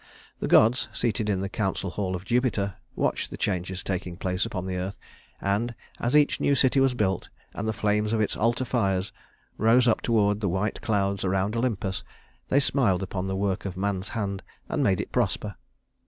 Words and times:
The 0.39 0.47
gods, 0.47 0.87
seated 0.91 1.29
in 1.29 1.41
the 1.41 1.47
council 1.47 1.91
hall 1.91 2.15
of 2.15 2.25
Jupiter, 2.25 2.73
watched 2.95 3.29
the 3.29 3.37
changes 3.37 3.83
taking 3.83 4.17
place 4.17 4.47
upon 4.47 4.65
the 4.65 4.75
earth; 4.77 4.97
and 5.39 5.75
as 5.99 6.15
each 6.15 6.39
new 6.39 6.55
city 6.55 6.79
was 6.79 6.95
built 6.95 7.29
and 7.53 7.67
the 7.67 7.71
flames 7.71 8.11
of 8.11 8.19
its 8.19 8.35
altar 8.35 8.65
fires 8.65 9.11
rose 9.59 9.87
up 9.87 10.01
toward 10.01 10.41
the 10.41 10.49
white 10.49 10.81
clouds 10.81 11.23
around 11.23 11.55
Olympus, 11.55 12.03
they 12.49 12.59
smiled 12.59 13.03
upon 13.03 13.27
the 13.27 13.35
work 13.35 13.63
of 13.63 13.77
man's 13.77 14.09
hand 14.09 14.41
and 14.67 14.81
made 14.81 14.99
it 14.99 15.11
prosper. 15.11 15.53